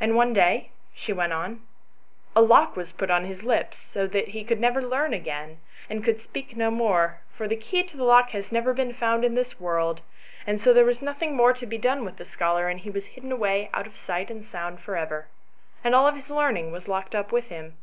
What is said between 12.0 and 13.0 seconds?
with the scholar, and he